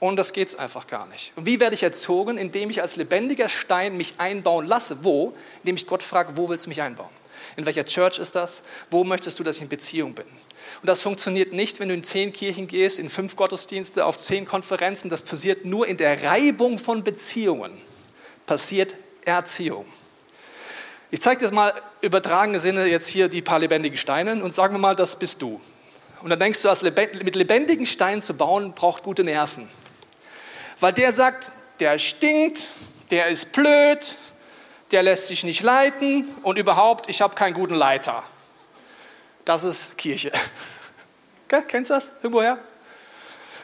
[0.03, 1.33] Und das geht es einfach gar nicht.
[1.37, 2.37] Und wie werde ich erzogen?
[2.37, 5.05] Indem ich als lebendiger Stein mich einbauen lasse.
[5.05, 5.33] Wo?
[5.63, 7.09] Indem ich Gott frage, wo willst du mich einbauen?
[7.57, 8.65] In welcher Church ist das?
[8.91, 10.25] Wo möchtest du, dass ich in Beziehung bin?
[10.27, 14.45] Und das funktioniert nicht, wenn du in zehn Kirchen gehst, in fünf Gottesdienste, auf zehn
[14.45, 15.09] Konferenzen.
[15.09, 17.71] Das passiert nur in der Reibung von Beziehungen.
[18.45, 19.85] Passiert Erziehung.
[21.13, 24.81] Ich zeige dir mal übertragene Sinne jetzt hier die paar lebendigen Steine und sagen wir
[24.81, 25.61] mal, das bist du.
[26.25, 26.69] Und dann denkst du,
[27.23, 29.69] mit lebendigen Steinen zu bauen, braucht gute Nerven.
[30.83, 32.67] Weil der sagt, der stinkt,
[33.13, 34.17] der ist blöd,
[34.91, 38.25] der lässt sich nicht leiten und überhaupt, ich habe keinen guten Leiter.
[39.45, 40.33] Das ist Kirche.
[41.45, 42.57] Okay, kennst du das irgendwoher?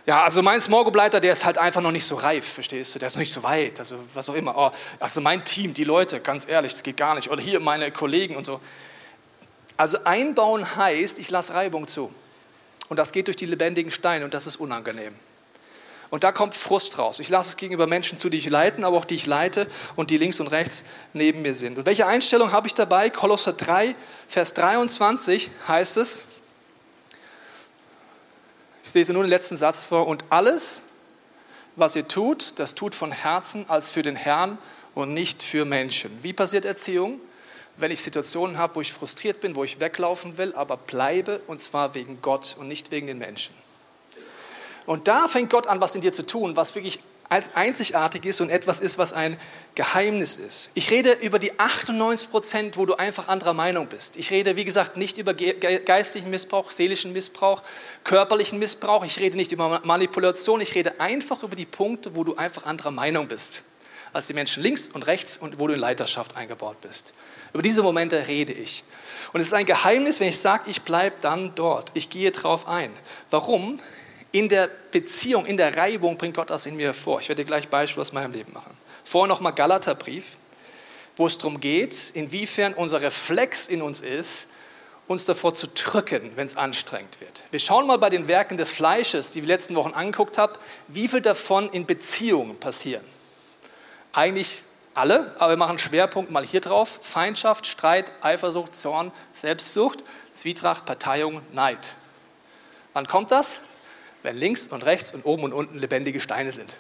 [0.05, 2.95] Ja, also mein Small Group Leiter, der ist halt einfach noch nicht so reif, verstehst
[2.95, 2.99] du?
[2.99, 4.55] Der ist noch nicht so weit, also was auch immer.
[4.55, 7.31] Oh, also mein Team, die Leute, ganz ehrlich, das geht gar nicht.
[7.31, 8.61] Oder hier meine Kollegen und so.
[9.79, 12.13] Also einbauen heißt, ich lasse Reibung zu.
[12.91, 15.15] Und das geht durch die lebendigen Steine und das ist unangenehm.
[16.11, 17.21] Und da kommt Frust raus.
[17.21, 20.11] Ich lasse es gegenüber Menschen zu, die ich leiten, aber auch die ich leite und
[20.11, 21.77] die links und rechts neben mir sind.
[21.77, 23.11] Und welche Einstellung habe ich dabei?
[23.11, 23.95] Kolosser 3,
[24.27, 26.25] Vers 23 heißt es,
[28.83, 30.85] ich lese nur den letzten Satz vor, und alles,
[31.77, 34.57] was ihr tut, das tut von Herzen als für den Herrn
[34.95, 36.11] und nicht für Menschen.
[36.23, 37.21] Wie passiert Erziehung?
[37.77, 41.61] Wenn ich Situationen habe, wo ich frustriert bin, wo ich weglaufen will, aber bleibe, und
[41.61, 43.55] zwar wegen Gott und nicht wegen den Menschen.
[44.89, 48.49] Und da fängt Gott an, was in dir zu tun, was wirklich einzigartig ist und
[48.49, 49.39] etwas ist, was ein
[49.75, 50.71] Geheimnis ist.
[50.73, 54.17] Ich rede über die 98 Prozent, wo du einfach anderer Meinung bist.
[54.17, 57.63] Ich rede, wie gesagt, nicht über geistlichen Missbrauch, seelischen Missbrauch,
[58.03, 59.05] körperlichen Missbrauch.
[59.05, 60.63] Ich rede nicht über Manipulation.
[60.63, 63.65] Ich rede einfach über die Punkte, wo du einfach anderer Meinung bist
[64.15, 67.13] als die Menschen links und rechts und wo du in Leiterschaft eingebaut bist.
[67.53, 68.85] Über diese Momente rede ich.
[69.35, 71.91] Und es ist ein Geheimnis, wenn ich sage, ich bleibe dann dort.
[71.93, 72.91] Ich gehe drauf ein.
[73.31, 73.79] Warum?
[74.39, 77.19] In der Beziehung, in der Reibung bringt Gott das in mir hervor.
[77.21, 78.71] Ich werde dir gleich Beispiel aus meinem Leben machen.
[79.03, 80.37] Vorher nochmal Galaterbrief,
[81.17, 84.47] wo es darum geht, inwiefern unser Reflex in uns ist,
[85.09, 87.43] uns davor zu drücken, wenn es anstrengend wird.
[87.51, 90.53] Wir schauen mal bei den Werken des Fleisches, die wir letzten Wochen angeguckt haben,
[90.87, 93.05] wie viel davon in Beziehungen passieren.
[94.13, 94.63] Eigentlich
[94.95, 97.01] alle, aber wir machen Schwerpunkt mal hier drauf.
[97.03, 101.95] Feindschaft, Streit, Eifersucht, Zorn, Selbstsucht, Zwietracht, Parteiung, Neid.
[102.93, 103.59] Wann kommt das?
[104.23, 106.79] Wenn links und rechts und oben und unten lebendige Steine sind.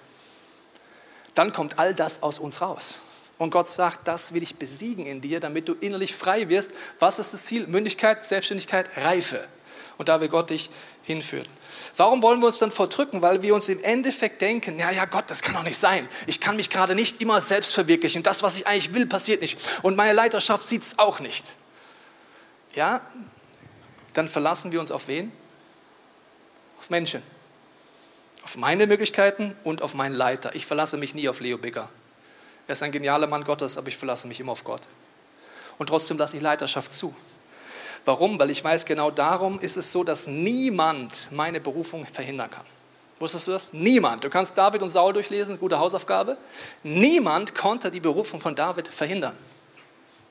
[1.35, 3.01] Dann kommt all das aus uns raus.
[3.39, 6.73] Und Gott sagt, das will ich besiegen in dir, damit du innerlich frei wirst.
[6.99, 7.69] Was ist das Ziel?
[7.69, 9.47] Mündigkeit, Selbstständigkeit, Reife.
[9.97, 10.71] Und da will Gott dich
[11.05, 11.47] hinführen.
[11.97, 13.23] Warum wollen wir uns dann verdrücken?
[13.23, 16.09] Weil wir uns im Endeffekt denken, ja, ja, Gott, das kann doch nicht sein.
[16.27, 18.23] Ich kann mich gerade nicht immer selbst verwirklichen.
[18.23, 19.59] Das, was ich eigentlich will, passiert nicht.
[19.83, 21.55] Und meine Leiterschaft sieht es auch nicht.
[22.75, 23.01] Ja,
[24.13, 25.33] dann verlassen wir uns auf wen?
[26.79, 27.23] Auf Menschen,
[28.45, 30.55] auf meine Möglichkeiten und auf meinen Leiter.
[30.55, 31.89] Ich verlasse mich nie auf Leo Bigger.
[32.67, 34.83] Er ist ein genialer Mann Gottes, aber ich verlasse mich immer auf Gott.
[35.79, 37.15] Und trotzdem lasse ich Leiterschaft zu.
[38.05, 38.39] Warum?
[38.39, 42.65] Weil ich weiß, genau darum ist es so, dass niemand meine Berufung verhindern kann.
[43.19, 43.73] Wusstest du das?
[43.73, 44.23] Niemand.
[44.25, 46.37] Du kannst David und Saul durchlesen, gute Hausaufgabe.
[46.83, 49.37] Niemand konnte die Berufung von David verhindern.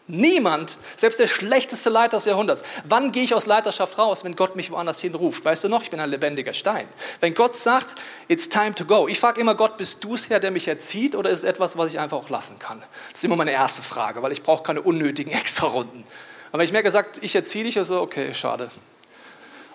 [0.09, 2.63] Niemand, selbst der schlechteste Leiter des Jahrhunderts.
[2.85, 5.43] Wann gehe ich aus Leiterschaft raus, wenn Gott mich woanders hinruft?
[5.43, 6.87] Weißt du noch, ich bin ein lebendiger Stein.
[7.19, 7.93] Wenn Gott sagt,
[8.29, 9.09] it's time to go.
[9.09, 11.77] Ich frage immer Gott, bist du es Herr, der mich erzieht oder ist es etwas,
[11.77, 12.81] was ich einfach auch lassen kann?
[13.11, 16.05] Das ist immer meine erste Frage, weil ich brauche keine unnötigen Extrarunden.
[16.51, 18.69] Aber wenn ich mir gesagt, ich erziehe dich, also okay, schade.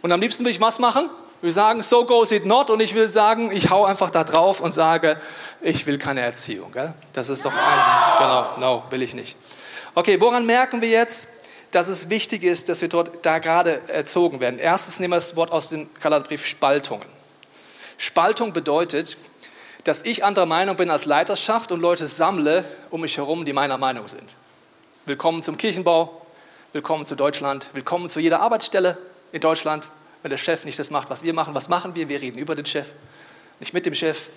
[0.01, 1.11] Und am liebsten will ich was machen?
[1.43, 2.71] Will sagen, so goes it not.
[2.71, 5.21] Und ich will sagen, ich hau einfach da drauf und sage,
[5.61, 6.73] ich will keine Erziehung.
[6.73, 6.95] Gell?
[7.13, 9.37] Das ist doch ein, genau, no, will ich nicht.
[9.95, 11.29] Okay, woran merken wir jetzt,
[11.71, 14.59] dass es wichtig ist, dass wir dort da gerade erzogen werden?
[14.59, 17.07] Erstens nehmen wir das Wort aus dem Galaterbrief Spaltungen.
[17.99, 19.19] Spaltung bedeutet,
[19.85, 23.77] dass ich anderer Meinung bin als Leiterschaft und Leute sammle um mich herum, die meiner
[23.77, 24.35] Meinung sind.
[25.05, 26.25] Willkommen zum Kirchenbau,
[26.73, 28.97] willkommen zu Deutschland, willkommen zu jeder Arbeitsstelle
[29.31, 29.89] in Deutschland.
[30.23, 32.09] Wenn der Chef nicht das macht, was wir machen, was machen wir?
[32.09, 32.89] Wir reden über den Chef,
[33.61, 34.31] nicht mit dem Chef.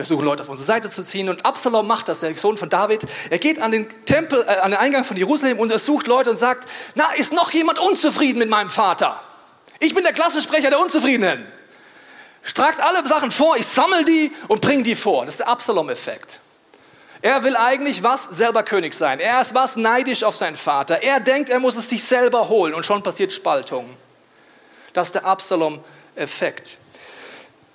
[0.00, 2.70] Wir suchen Leute auf unsere Seite zu ziehen und Absalom macht das, der Sohn von
[2.70, 3.02] David.
[3.28, 6.30] Er geht an den Tempel, äh, an den Eingang von Jerusalem und er sucht Leute
[6.30, 9.20] und sagt, na, ist noch jemand unzufrieden mit meinem Vater?
[9.78, 11.46] Ich bin der Klassensprecher der Unzufriedenen.
[12.42, 15.26] Stragt alle Sachen vor, ich sammle die und bringe die vor.
[15.26, 16.40] Das ist der Absalom-Effekt.
[17.20, 18.24] Er will eigentlich was?
[18.24, 19.20] Selber König sein.
[19.20, 21.02] Er ist was neidisch auf seinen Vater.
[21.02, 23.86] Er denkt, er muss es sich selber holen und schon passiert Spaltung.
[24.94, 26.78] Das ist der Absalom-Effekt.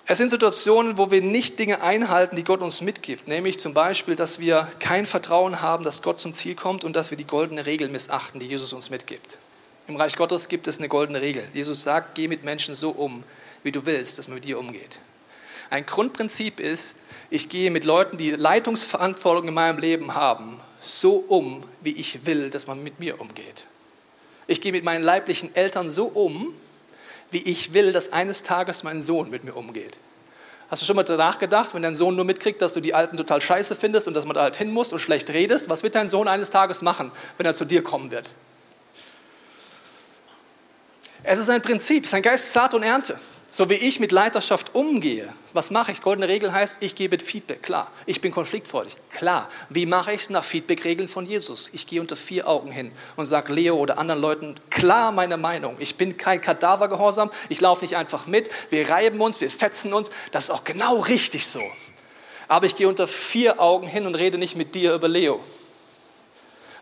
[0.07, 3.27] Es sind Situationen, wo wir nicht Dinge einhalten, die Gott uns mitgibt.
[3.27, 7.09] Nämlich zum Beispiel, dass wir kein Vertrauen haben, dass Gott zum Ziel kommt und dass
[7.09, 9.39] wir die goldene Regel missachten, die Jesus uns mitgibt.
[9.87, 11.43] Im Reich Gottes gibt es eine goldene Regel.
[11.55, 13.23] Jesus sagt, geh mit Menschen so um,
[13.63, 14.99] wie du willst, dass man mit dir umgeht.
[15.71, 16.97] Ein Grundprinzip ist,
[17.31, 22.51] ich gehe mit Leuten, die Leitungsverantwortung in meinem Leben haben, so um, wie ich will,
[22.51, 23.65] dass man mit mir umgeht.
[24.45, 26.53] Ich gehe mit meinen leiblichen Eltern so um,
[27.35, 29.97] wie ich will, dass eines Tages mein Sohn mit mir umgeht.
[30.69, 33.17] Hast du schon mal danach gedacht, wenn dein Sohn nur mitkriegt, dass du die Alten
[33.17, 35.95] total scheiße findest und dass man da halt hin muss und schlecht redest, was wird
[35.95, 38.31] dein Sohn eines Tages machen, wenn er zu dir kommen wird?
[41.23, 43.19] Es ist ein Prinzip, es ist ein Geist Saat und Ernte.
[43.57, 46.01] So wie ich mit Leiterschaft umgehe, was mache ich?
[46.01, 47.89] Goldene Regel heißt, ich gebe Feedback, klar.
[48.05, 49.47] Ich bin konfliktfreudig, klar.
[49.69, 51.69] Wie mache ich es nach Feedbackregeln von Jesus?
[51.71, 55.77] Ich gehe unter vier Augen hin und sage Leo oder anderen Leuten klar meine Meinung.
[55.79, 58.49] Ich bin kein Kadavergehorsam, ich laufe nicht einfach mit.
[58.71, 60.11] Wir reiben uns, wir fetzen uns.
[60.33, 61.61] Das ist auch genau richtig so.
[62.49, 65.39] Aber ich gehe unter vier Augen hin und rede nicht mit dir über Leo.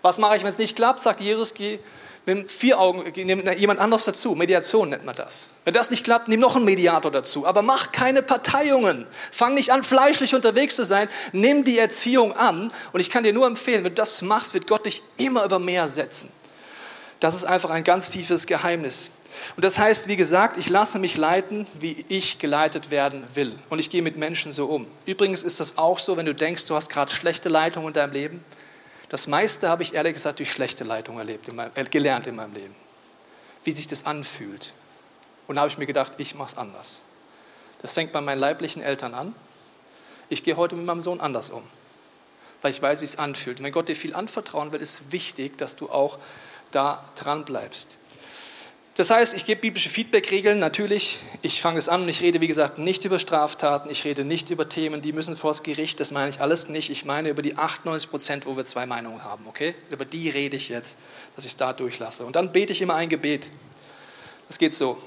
[0.01, 1.01] Was mache ich, wenn es nicht klappt?
[1.01, 1.77] Sagt Jesus, geh
[2.25, 4.33] mit vier Augen, nimm jemand anderes dazu.
[4.35, 5.49] Mediation nennt man das.
[5.65, 7.45] Wenn das nicht klappt, nimm noch einen Mediator dazu.
[7.45, 9.05] Aber mach keine Parteiungen.
[9.31, 11.09] Fang nicht an, fleischlich unterwegs zu sein.
[11.33, 12.71] Nimm die Erziehung an.
[12.93, 15.59] Und ich kann dir nur empfehlen, wenn du das machst, wird Gott dich immer über
[15.59, 16.31] mehr setzen.
[17.19, 19.11] Das ist einfach ein ganz tiefes Geheimnis.
[19.55, 23.53] Und das heißt, wie gesagt, ich lasse mich leiten, wie ich geleitet werden will.
[23.69, 24.87] Und ich gehe mit Menschen so um.
[25.05, 28.13] Übrigens ist das auch so, wenn du denkst, du hast gerade schlechte Leitung in deinem
[28.13, 28.45] Leben
[29.13, 32.35] das meiste habe ich ehrlich gesagt durch schlechte Leitung erlebt, in meinem, äh, gelernt in
[32.35, 32.75] meinem Leben.
[33.63, 34.73] Wie sich das anfühlt.
[35.45, 37.01] Und da habe ich mir gedacht, ich mache es anders.
[37.83, 39.35] Das fängt bei meinen leiblichen Eltern an.
[40.29, 41.61] Ich gehe heute mit meinem Sohn anders um,
[42.63, 43.59] weil ich weiß, wie es anfühlt.
[43.59, 46.17] Und wenn Gott dir viel anvertrauen will, ist wichtig, dass du auch
[46.71, 47.99] da dran bleibst.
[48.95, 51.17] Das heißt, ich gebe biblische Feedback-Regeln, natürlich.
[51.41, 54.51] Ich fange es an und ich rede, wie gesagt, nicht über Straftaten, ich rede nicht
[54.51, 56.91] über Themen, die müssen vors Gericht, das meine ich alles nicht.
[56.91, 59.73] Ich meine über die 98 Prozent, wo wir zwei Meinungen haben, okay?
[59.91, 60.99] Über die rede ich jetzt,
[61.35, 62.23] dass ich es da durchlasse.
[62.23, 63.49] Und dann bete ich immer ein Gebet.
[64.47, 65.01] Das geht so.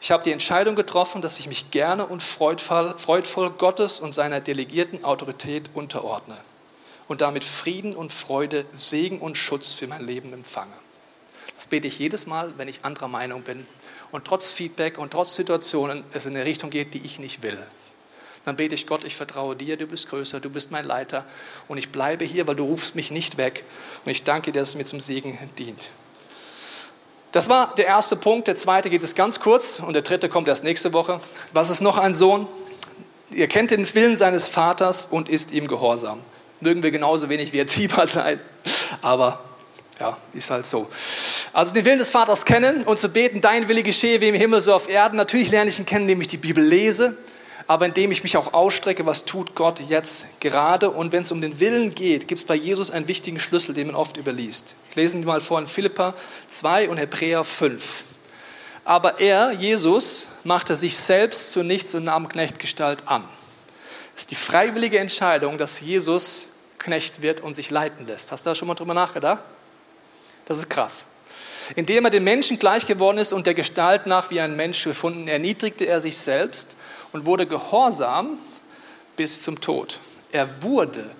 [0.00, 4.40] Ich habe die Entscheidung getroffen, dass ich mich gerne und freudvoll, freudvoll Gottes und seiner
[4.40, 6.36] delegierten Autorität unterordne
[7.06, 10.74] und damit Frieden und Freude, Segen und Schutz für mein Leben empfange.
[11.64, 13.66] Das bete ich jedes Mal, wenn ich anderer Meinung bin
[14.12, 17.56] und trotz Feedback und trotz Situationen es in eine Richtung geht, die ich nicht will.
[18.44, 21.24] Dann bete ich Gott, ich vertraue dir, du bist größer, du bist mein Leiter
[21.66, 23.64] und ich bleibe hier, weil du rufst mich nicht weg.
[24.04, 25.88] Und ich danke dir, dass es mir zum Segen dient.
[27.32, 28.46] Das war der erste Punkt.
[28.46, 31.18] Der zweite geht es ganz kurz und der dritte kommt erst nächste Woche.
[31.54, 32.46] Was ist noch ein Sohn?
[33.30, 36.20] Er kennt den Willen seines Vaters und ist ihm gehorsam.
[36.60, 38.38] Mögen wir genauso wenig wie Erzieher sein,
[39.00, 39.42] aber
[40.00, 40.88] ja, ist halt so.
[41.52, 44.60] Also den Willen des Vaters kennen und zu beten, dein Wille geschehe wie im Himmel
[44.60, 45.16] so auf Erden.
[45.16, 47.16] Natürlich lerne ich ihn kennen, indem ich die Bibel lese,
[47.66, 50.90] aber indem ich mich auch ausstrecke, was tut Gott jetzt gerade.
[50.90, 53.86] Und wenn es um den Willen geht, gibt es bei Jesus einen wichtigen Schlüssel, den
[53.86, 54.74] man oft überliest.
[54.90, 56.14] Ich lese ihn mal vor in Philippa
[56.48, 58.04] 2 und Hebräer 5.
[58.84, 63.22] Aber er, Jesus, machte sich selbst zu nichts und nahm Knechtgestalt an.
[64.14, 68.30] Das ist die freiwillige Entscheidung, dass Jesus Knecht wird und sich leiten lässt.
[68.30, 69.42] Hast du da schon mal drüber nachgedacht?
[70.46, 71.06] Das ist krass.
[71.76, 75.28] Indem er den Menschen gleich geworden ist und der Gestalt nach wie ein Mensch gefunden,
[75.28, 76.76] erniedrigte er sich selbst
[77.12, 78.38] und wurde gehorsam
[79.16, 79.98] bis zum Tod.
[80.32, 81.10] Er wurde,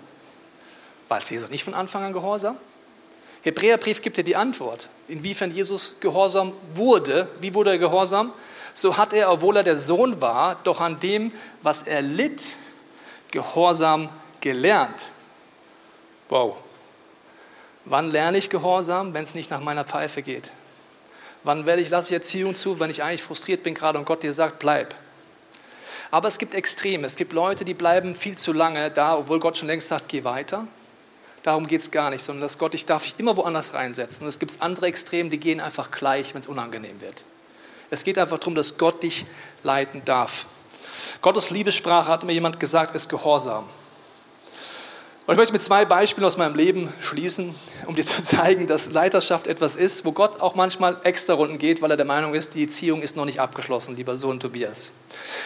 [1.08, 2.56] war es Jesus nicht von Anfang an gehorsam?
[3.42, 7.28] Hebräerbrief gibt dir die Antwort, inwiefern Jesus gehorsam wurde.
[7.40, 8.32] Wie wurde er gehorsam?
[8.72, 11.32] So hat er, obwohl er der Sohn war, doch an dem,
[11.62, 12.56] was er litt,
[13.30, 14.08] Gehorsam
[14.40, 15.10] gelernt.
[16.28, 16.56] Wow.
[17.86, 20.50] Wann lerne ich Gehorsam, wenn es nicht nach meiner Pfeife geht?
[21.42, 24.22] Wann werde ich, lasse ich Erziehung zu, wenn ich eigentlich frustriert bin gerade und Gott
[24.22, 24.94] dir sagt, bleib?
[26.10, 27.06] Aber es gibt Extreme.
[27.06, 30.24] Es gibt Leute, die bleiben viel zu lange da, obwohl Gott schon längst sagt, geh
[30.24, 30.66] weiter.
[31.42, 34.24] Darum geht es gar nicht, sondern dass Gott, ich darf ich immer woanders reinsetzen.
[34.24, 37.24] Und es gibt andere Extreme, die gehen einfach gleich, wenn es unangenehm wird.
[37.90, 39.26] Es geht einfach darum, dass Gott dich
[39.62, 40.46] leiten darf.
[41.20, 43.68] Gottes Liebessprache, hat mir jemand gesagt, ist Gehorsam.
[45.26, 47.54] Und ich möchte mit zwei Beispielen aus meinem Leben schließen,
[47.86, 51.80] um dir zu zeigen, dass Leiterschaft etwas ist, wo Gott auch manchmal extra Runden geht,
[51.80, 54.92] weil er der Meinung ist, die Beziehung ist noch nicht abgeschlossen, lieber Sohn Tobias.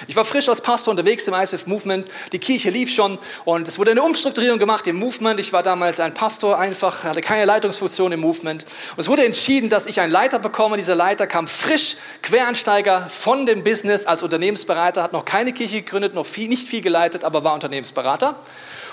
[0.09, 3.79] Ich war frisch als Pastor unterwegs im ISF Movement, die Kirche lief schon und es
[3.79, 5.39] wurde eine Umstrukturierung gemacht im Movement.
[5.39, 8.65] Ich war damals ein Pastor, einfach hatte keine Leitungsfunktion im Movement.
[8.65, 10.77] Und es wurde entschieden, dass ich einen Leiter bekomme.
[10.77, 16.15] Dieser Leiter kam frisch, Quereinsteiger von dem Business als Unternehmensberater, hat noch keine Kirche gegründet,
[16.15, 18.35] noch viel, nicht viel geleitet, aber war Unternehmensberater.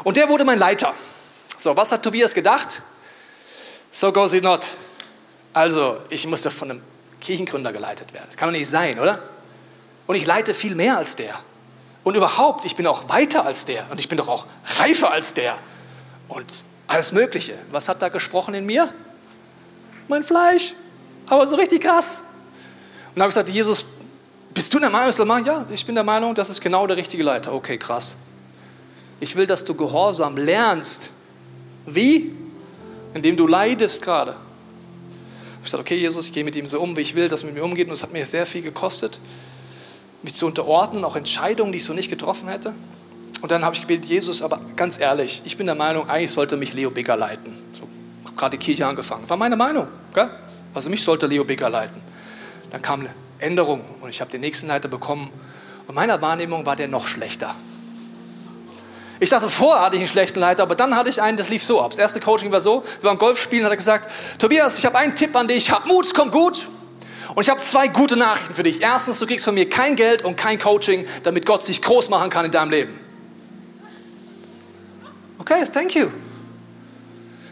[0.06, 0.94] Und der wurde mein Leiter.
[1.58, 2.84] So, was hat Tobias gedacht?
[3.90, 4.68] So goes it not.
[5.52, 6.84] Also, ich musste von einem
[7.20, 8.26] Kirchengründer geleitet werden.
[8.28, 9.18] Das kann doch nicht sein, oder?
[10.06, 11.34] Und ich leite viel mehr als der.
[12.04, 13.90] Und überhaupt, ich bin auch weiter als der.
[13.90, 14.46] Und ich bin doch auch
[14.78, 15.58] reifer als der.
[16.28, 16.46] Und
[16.86, 17.58] alles Mögliche.
[17.72, 18.94] Was hat da gesprochen in mir?
[20.08, 20.74] Mein Fleisch.
[21.26, 22.22] Aber so richtig krass.
[23.08, 23.86] Und dann habe ich gesagt, Jesus,
[24.54, 25.46] bist du der Meinung, machen?
[25.46, 27.54] Ja, ich bin der Meinung, das ist genau der richtige Leiter.
[27.54, 28.18] Okay, krass.
[29.20, 31.12] Ich will, dass du Gehorsam lernst.
[31.86, 32.32] Wie?
[33.14, 34.36] Indem du leidest gerade.
[35.64, 37.48] Ich sagte, okay, Jesus, ich gehe mit ihm so um, wie ich will, dass er
[37.48, 37.88] mit mir umgeht.
[37.88, 39.20] Und es hat mir sehr viel gekostet,
[40.22, 42.74] mich zu unterordnen, auch Entscheidungen, die ich so nicht getroffen hätte.
[43.42, 46.58] Und dann habe ich gebetet, Jesus, aber ganz ehrlich, ich bin der Meinung, eigentlich sollte
[46.58, 47.54] mich Leo Bigger leiten.
[47.72, 47.88] So,
[48.22, 49.28] ich habe gerade die Kirche angefangen.
[49.30, 49.88] War meine Meinung.
[50.14, 50.30] Gell?
[50.74, 52.02] Also mich sollte Leo Bigger leiten.
[52.72, 55.30] Dann kam eine Änderung und ich habe den nächsten Leiter bekommen.
[55.88, 57.56] Und meiner Wahrnehmung war der noch schlechter.
[59.20, 61.64] Ich dachte, vorher hatte ich einen schlechten Leiter, aber dann hatte ich einen, das lief
[61.64, 61.92] so ab.
[61.92, 64.98] Das erste Coaching war so, wir waren Golf spielen, hat er gesagt, Tobias, ich habe
[64.98, 66.68] einen Tipp an dich, hab Mut, es kommt gut.
[67.34, 68.82] Und ich habe zwei gute Nachrichten für dich.
[68.82, 72.30] Erstens, du kriegst von mir kein Geld und kein Coaching, damit Gott sich groß machen
[72.30, 73.00] kann in deinem Leben.
[75.40, 76.08] Okay, thank you.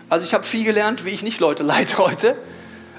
[0.09, 2.35] Also ich habe viel gelernt, wie ich nicht Leute leite heute.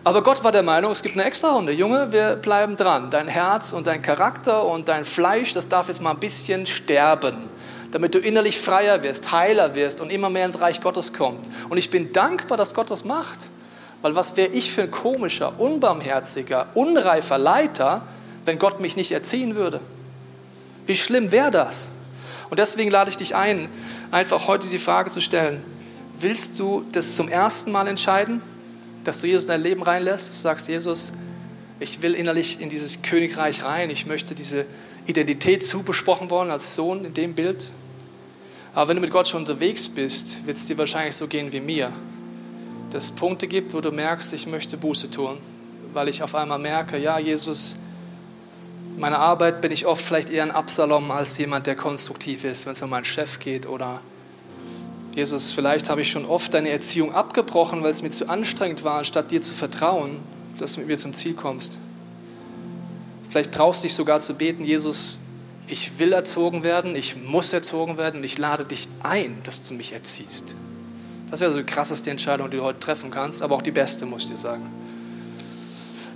[0.05, 1.72] Aber Gott war der Meinung, es gibt eine extra Runde.
[1.72, 3.11] Junge, wir bleiben dran.
[3.11, 7.48] Dein Herz und dein Charakter und dein Fleisch, das darf jetzt mal ein bisschen sterben
[7.94, 11.52] damit du innerlich freier wirst, heiler wirst und immer mehr ins Reich Gottes kommst.
[11.68, 13.38] Und ich bin dankbar, dass Gott das macht.
[14.02, 18.02] Weil was wäre ich für ein komischer, unbarmherziger, unreifer Leiter,
[18.46, 19.78] wenn Gott mich nicht erziehen würde?
[20.87, 21.90] Wie schlimm wäre das?
[22.50, 23.68] Und deswegen lade ich dich ein,
[24.11, 25.62] einfach heute die Frage zu stellen,
[26.18, 28.42] willst du das zum ersten Mal entscheiden,
[29.04, 30.30] dass du Jesus in dein Leben reinlässt?
[30.30, 31.12] Du sagst, Jesus,
[31.78, 34.66] ich will innerlich in dieses Königreich rein, ich möchte diese
[35.07, 37.70] Identität zubesprochen worden als Sohn in dem Bild,
[38.75, 41.61] aber wenn du mit Gott schon unterwegs bist, wird es dir wahrscheinlich so gehen wie
[41.61, 41.93] mir.
[42.91, 45.39] Dass es Punkte gibt, wo du merkst, ich möchte Buße tun,
[45.93, 47.77] weil ich auf einmal merke, ja, Jesus,
[48.95, 52.67] in meiner Arbeit bin ich oft vielleicht eher ein Absalom als jemand, der konstruktiv ist,
[52.67, 54.01] wenn es um meinen Chef geht oder
[55.15, 58.99] Jesus, vielleicht habe ich schon oft deine Erziehung abgebrochen, weil es mir zu anstrengend war,
[58.99, 60.19] anstatt dir zu vertrauen,
[60.59, 61.79] dass du mit mir zum Ziel kommst.
[63.29, 65.21] Vielleicht traust du dich sogar zu beten, Jesus,
[65.66, 69.74] ich will erzogen werden, ich muss erzogen werden und ich lade dich ein, dass du
[69.74, 70.57] mich erziehst.
[71.31, 74.07] Das wäre so die krasseste Entscheidung, die du heute treffen kannst, aber auch die beste,
[74.07, 74.62] muss ich dir sagen.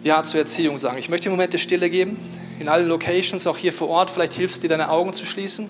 [0.05, 0.99] Ja zur Erziehung sagen.
[0.99, 2.19] Ich möchte im Moment der Stille geben,
[2.61, 4.11] in allen Locations, auch hier vor Ort.
[4.11, 5.69] Vielleicht hilfst dir, deine Augen zu schließen.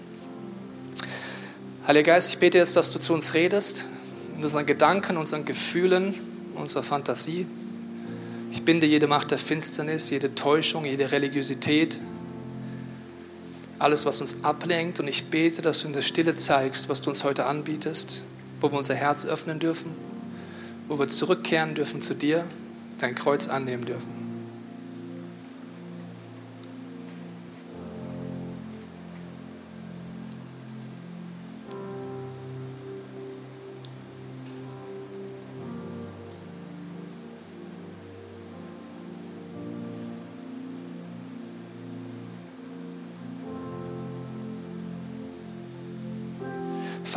[1.87, 3.87] Heiliger Geist, ich bete jetzt, dass du zu uns redest,
[4.37, 6.15] in unseren Gedanken, unseren Gefühlen,
[6.55, 7.47] unserer Fantasie.
[8.53, 11.99] Ich binde jede Macht der Finsternis, jede Täuschung, jede Religiosität,
[13.79, 15.01] alles, was uns ablenkt.
[15.01, 18.25] Und ich bete, dass du in der Stille zeigst, was du uns heute anbietest,
[18.61, 19.93] wo wir unser Herz öffnen dürfen,
[20.89, 22.45] wo wir zurückkehren dürfen zu dir,
[22.99, 24.28] dein Kreuz annehmen dürfen.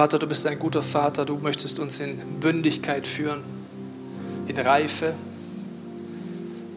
[0.02, 3.44] Vater, du bist ein guter Vater, du möchtest uns in Bündigkeit führen,
[4.48, 5.14] in Reife,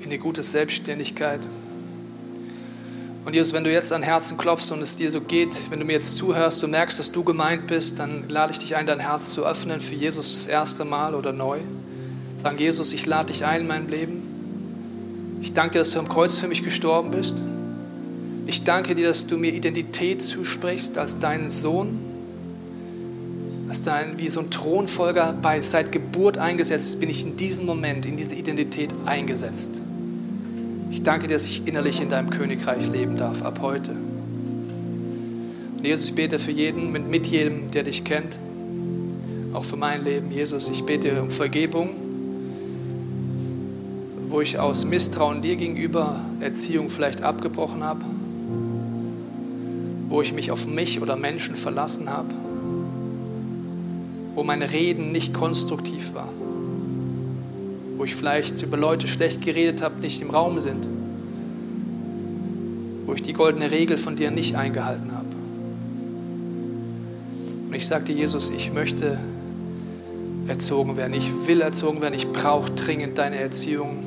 [0.01, 1.41] in eine gute Selbstständigkeit.
[3.25, 5.87] Und Jesus, wenn du jetzt an Herzen klopfst und es dir so geht, wenn du
[5.87, 9.01] mir jetzt zuhörst, du merkst, dass du gemeint bist, dann lade ich dich ein, dein
[9.01, 11.61] Herz zu öffnen für Jesus das erste Mal oder neu.
[12.37, 15.39] Sagen, Jesus, ich lade dich ein in mein Leben.
[15.41, 17.39] Ich danke dir, dass du am Kreuz für mich gestorben bist.
[18.45, 22.14] Ich danke dir, dass du mir Identität zusprichst als deinen Sohn
[23.75, 27.67] dass da wie so ein Thronfolger bei, seit Geburt eingesetzt ist, bin ich in diesem
[27.67, 29.83] Moment, in diese Identität eingesetzt.
[30.93, 33.91] Ich danke dir, dass ich innerlich in deinem Königreich leben darf, ab heute.
[35.77, 38.39] Und Jesus, ich bete für jeden, mit, mit jedem, der dich kennt,
[39.53, 40.31] auch für mein Leben.
[40.31, 41.91] Jesus, ich bete um Vergebung,
[44.29, 48.05] wo ich aus Misstrauen dir gegenüber Erziehung vielleicht abgebrochen habe,
[50.09, 52.44] wo ich mich auf mich oder Menschen verlassen habe
[54.35, 56.29] wo mein Reden nicht konstruktiv war,
[57.97, 60.87] wo ich vielleicht über Leute schlecht geredet habe, nicht im Raum sind,
[63.07, 65.25] wo ich die goldene Regel von dir nicht eingehalten habe.
[67.69, 69.19] Und ich sagte Jesus, ich möchte
[70.49, 74.03] erzogen werden, ich will erzogen werden, ich brauche dringend deine Erziehung.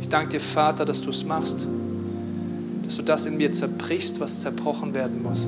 [0.00, 1.66] Ich danke dir, Vater, dass du es machst,
[2.84, 5.46] dass du das in mir zerbrichst, was zerbrochen werden muss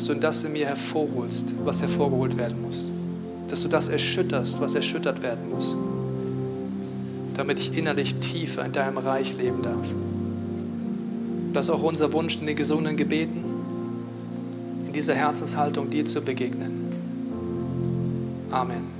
[0.00, 2.86] dass du das in mir hervorholst, was hervorgeholt werden muss.
[3.48, 5.76] Dass du das erschütterst, was erschüttert werden muss.
[7.34, 9.86] Damit ich innerlich tiefer in deinem Reich leben darf.
[11.52, 13.44] Das ist auch unser Wunsch in den gesunden Gebeten,
[14.86, 16.94] in dieser Herzenshaltung dir zu begegnen.
[18.50, 18.99] Amen.